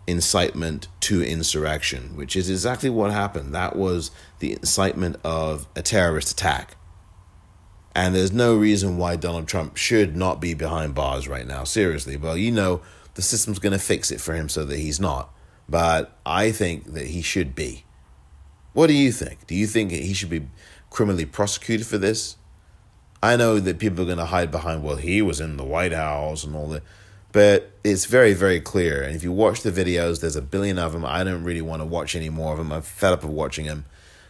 [0.09, 3.55] incitement to insurrection, which is exactly what happened.
[3.55, 6.77] That was the incitement of a terrorist attack.
[7.95, 11.65] And there's no reason why Donald Trump should not be behind bars right now.
[11.65, 12.17] Seriously.
[12.17, 12.81] Well, you know,
[13.15, 15.33] the system's going to fix it for him so that he's not.
[15.69, 17.85] But I think that he should be.
[18.73, 19.47] What do you think?
[19.47, 20.49] Do you think he should be
[20.91, 22.37] criminally prosecuted for this?
[23.23, 25.93] I know that people are going to hide behind, well, he was in the White
[25.93, 26.83] House and all that.
[27.33, 29.03] But it's very, very clear.
[29.03, 31.05] And if you watch the videos, there's a billion of them.
[31.05, 32.71] I don't really want to watch any more of them.
[32.71, 33.87] I'm fed up of watching them.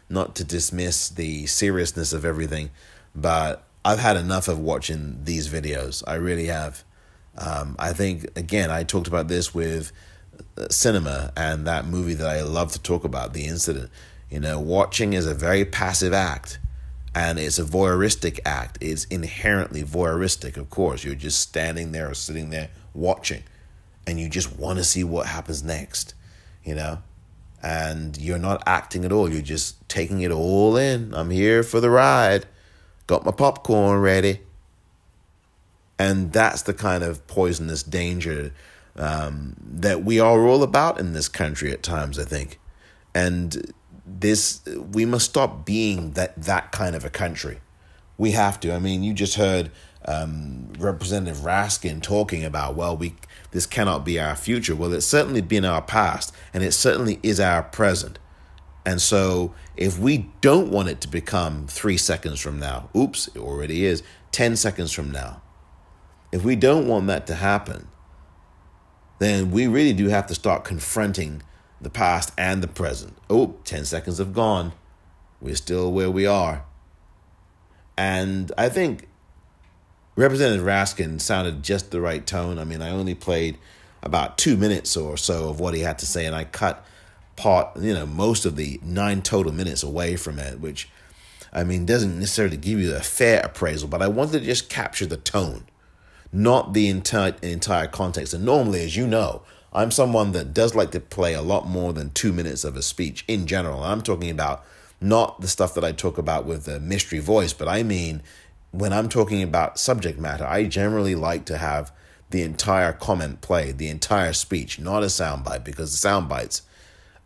[0.08, 2.70] Not to dismiss the seriousness of everything,
[3.14, 6.02] but I've had enough of watching these videos.
[6.06, 6.84] I really have.
[7.36, 9.92] Um, I think, again, I talked about this with
[10.56, 13.90] uh, cinema and that movie that I love to talk about, The Incident.
[14.30, 16.58] You know, watching is a very passive act
[17.14, 18.78] and it's a voyeuristic act.
[18.80, 21.04] It's inherently voyeuristic, of course.
[21.04, 23.42] You're just standing there or sitting there watching
[24.06, 26.14] and you just want to see what happens next,
[26.64, 26.98] you know?
[27.62, 29.32] And you're not acting at all.
[29.32, 31.14] You're just taking it all in.
[31.14, 32.46] I'm here for the ride.
[33.06, 34.40] Got my popcorn ready.
[35.98, 38.52] And that's the kind of poisonous danger
[38.96, 42.58] um, that we are all about in this country at times, I think.
[43.14, 43.72] And
[44.06, 47.60] this, we must stop being that, that kind of a country.
[48.18, 48.72] We have to.
[48.72, 49.70] I mean, you just heard
[50.04, 53.14] um, Representative Raskin talking about, well, we
[53.50, 54.74] this cannot be our future.
[54.74, 58.18] Well, it's certainly been our past, and it certainly is our present.
[58.86, 63.38] And so, if we don't want it to become three seconds from now, oops, it
[63.38, 65.40] already is, 10 seconds from now,
[66.32, 67.88] if we don't want that to happen,
[69.20, 71.42] then we really do have to start confronting
[71.80, 73.16] the past and the present.
[73.30, 74.72] Oh, 10 seconds have gone.
[75.40, 76.64] We're still where we are.
[77.96, 79.08] And I think
[80.16, 82.58] Representative Raskin sounded just the right tone.
[82.58, 83.58] I mean, I only played
[84.02, 86.84] about two minutes or so of what he had to say, and I cut
[87.36, 90.88] part, you know, most of the nine total minutes away from it, which,
[91.52, 95.06] I mean, doesn't necessarily give you a fair appraisal, but I wanted to just capture
[95.06, 95.64] the tone,
[96.32, 98.34] not the entire, entire context.
[98.34, 101.92] And normally, as you know, I'm someone that does like to play a lot more
[101.92, 103.82] than two minutes of a speech in general.
[103.82, 104.64] I'm talking about
[105.00, 108.22] not the stuff that I talk about with the mystery voice, but I mean
[108.74, 111.92] when I'm talking about subject matter, I generally like to have
[112.30, 116.62] the entire comment played, the entire speech, not a soundbite, because the sound bites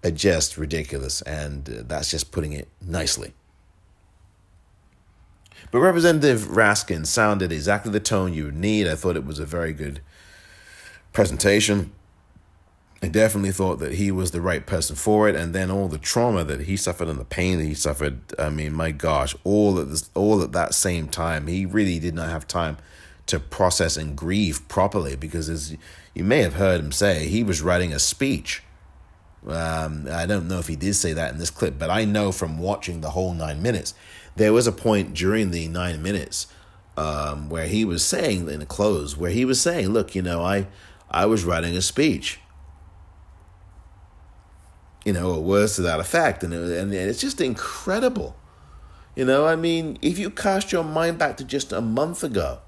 [0.04, 3.32] are just ridiculous, and uh, that's just putting it nicely.
[5.70, 8.86] But Representative Raskin sounded exactly the tone you would need.
[8.86, 10.00] I thought it was a very good
[11.12, 11.92] presentation.
[13.02, 15.98] I definitely thought that he was the right person for it, and then all the
[15.98, 18.20] trauma that he suffered and the pain that he suffered.
[18.38, 22.14] I mean, my gosh, all at this, all at that same time, he really did
[22.14, 22.76] not have time
[23.26, 25.76] to process and grieve properly because, as
[26.14, 28.62] you may have heard him say, he was writing a speech.
[29.46, 32.32] Um, I don't know if he did say that in this clip, but I know
[32.32, 33.94] from watching the whole nine minutes,
[34.36, 36.48] there was a point during the nine minutes
[36.96, 40.42] um, where he was saying in the close, where he was saying, "Look, you know,
[40.42, 40.66] I
[41.10, 42.40] I was writing a speech."
[45.08, 46.44] you know, words to that effect.
[46.44, 48.36] And, it, and it's just incredible.
[49.16, 52.58] You know, I mean, if you cast your mind back to just a month ago,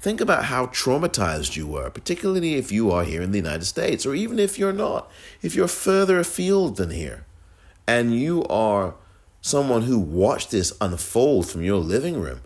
[0.00, 4.06] Think about how traumatized you were, particularly if you are here in the United States,
[4.06, 5.10] or even if you're not,
[5.42, 7.26] if you're further afield than here,
[7.86, 8.94] and you are
[9.42, 12.40] someone who watched this unfold from your living room,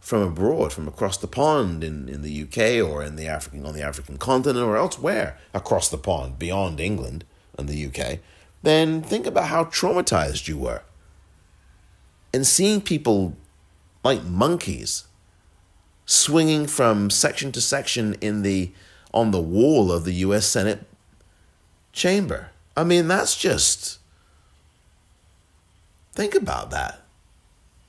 [0.00, 3.74] from abroad, from across the pond in, in the UK or in the African on
[3.74, 7.24] the African continent or elsewhere across the pond, beyond England
[7.56, 8.18] and the UK,
[8.64, 10.82] then think about how traumatized you were.
[12.34, 13.36] And seeing people
[14.02, 15.04] like monkeys
[16.06, 18.70] swinging from section to section in the
[19.12, 20.84] on the wall of the US Senate
[21.92, 22.50] chamber.
[22.76, 23.98] I mean, that's just
[26.12, 27.02] think about that.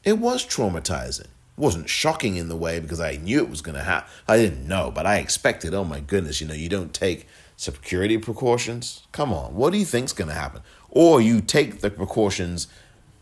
[0.04, 1.22] It was traumatizing.
[1.22, 4.10] It wasn't shocking in the way because I knew it was going to happen.
[4.28, 5.74] I didn't know, but I expected.
[5.74, 9.06] Oh my goodness, you know, you don't take security precautions.
[9.12, 10.62] Come on, what do you think's going to happen?
[10.90, 12.68] Or you take the precautions,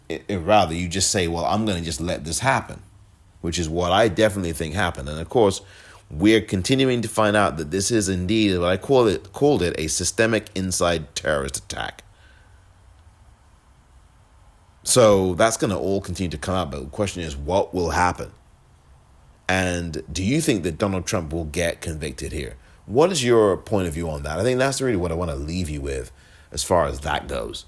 [0.09, 2.83] eh, eh, rather you just say, well, I'm going to just let this happen
[3.45, 5.07] which is what I definitely think happened.
[5.07, 5.61] And of course,
[6.09, 9.79] we're continuing to find out that this is indeed what I call it called it
[9.79, 12.03] a systemic inside terrorist attack.
[14.83, 16.71] So that's going to all continue to come out.
[16.71, 18.31] But the question is, what will happen?
[19.47, 22.55] And do you think that Donald Trump will get convicted here?
[22.87, 24.39] What is your point of view on that?
[24.39, 26.11] I think that's really what I want to leave you with
[26.51, 27.65] as far as that goes.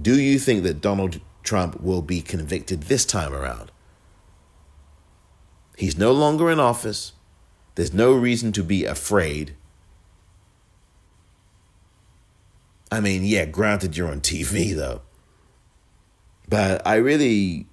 [0.00, 3.72] Do you think that Donald Trump will be convicted this time around?
[5.78, 7.12] He's no longer in office.
[7.76, 9.54] There's no reason to be afraid.
[12.90, 15.02] I mean, yeah, granted, you're on TV, though.
[16.48, 17.66] But I really,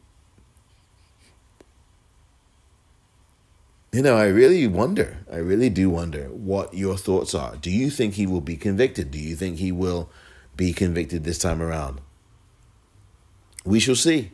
[3.91, 5.18] you know, I really wonder.
[5.32, 7.56] I really do wonder what your thoughts are.
[7.56, 9.10] Do you think he will be convicted?
[9.10, 10.12] Do you think he will
[10.56, 12.01] be convicted this time around?
[13.66, 14.32] We shall see.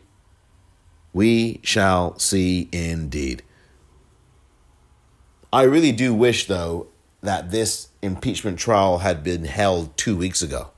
[1.13, 3.43] We shall see indeed.
[5.53, 6.87] I really do wish, though,
[7.21, 10.71] that this impeachment trial had been held two weeks ago,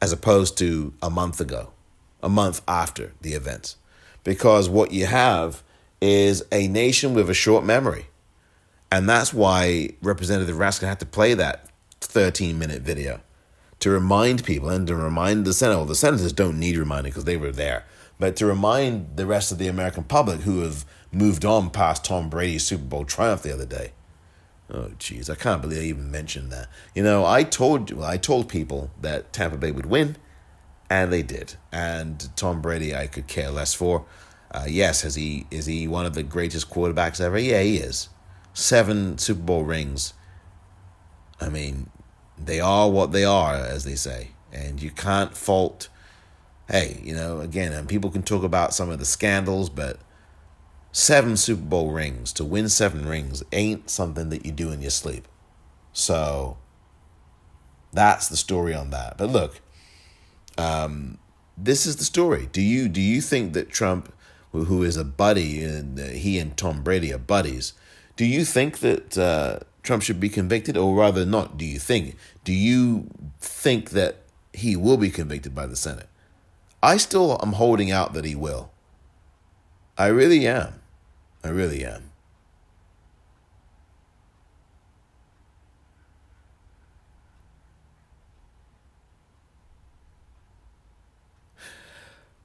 [0.00, 1.70] as opposed to a month ago,
[2.22, 3.76] a month after the events.
[4.24, 5.62] Because what you have
[6.00, 8.06] is a nation with a short memory.
[8.90, 11.68] And that's why Representative Raskin had to play that
[12.00, 13.20] 13 minute video
[13.80, 15.76] to remind people and to remind the Senate.
[15.76, 17.84] Well, the senators don't need reminding because they were there,
[18.18, 22.28] but to remind the rest of the American public who have moved on past Tom
[22.28, 23.92] Brady's Super Bowl triumph the other day.
[24.68, 26.68] Oh, jeez, I can't believe I even mentioned that.
[26.94, 30.16] You know, I told well, I told people that Tampa Bay would win,
[30.90, 31.54] and they did.
[31.70, 34.06] And Tom Brady, I could care less for.
[34.50, 37.38] Uh, yes, has he is he one of the greatest quarterbacks ever?
[37.38, 38.08] Yeah, he is.
[38.54, 40.14] Seven Super Bowl rings.
[41.40, 41.90] I mean,
[42.38, 45.88] they are what they are, as they say, and you can't fault.
[46.68, 50.00] Hey, you know, again, and people can talk about some of the scandals, but
[50.96, 54.90] seven Super Bowl rings, to win seven rings, ain't something that you do in your
[54.90, 55.28] sleep.
[55.92, 56.56] So
[57.92, 59.18] that's the story on that.
[59.18, 59.60] But look,
[60.56, 61.18] um,
[61.54, 62.48] this is the story.
[62.50, 64.10] Do you do you think that Trump,
[64.52, 67.74] who is a buddy, and he and Tom Brady are buddies,
[68.16, 71.58] do you think that uh, Trump should be convicted, or rather, not?
[71.58, 72.16] Do you think?
[72.42, 74.22] Do you think that
[74.54, 76.08] he will be convicted by the Senate?
[76.82, 78.70] I still am holding out that he will.
[79.98, 80.80] I really am.
[81.46, 82.10] I really am.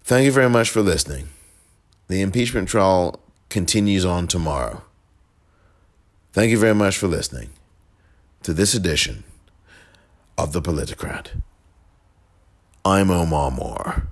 [0.04, 1.30] Thank you very much for listening.
[2.10, 4.84] The impeachment trial continues on tomorrow.
[6.34, 7.50] Thank you very much for listening
[8.44, 9.24] to this edition
[10.38, 11.42] of The Politicrat.
[12.84, 14.08] I'm Omar Moore.